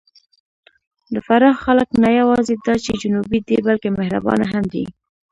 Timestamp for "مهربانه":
3.97-4.45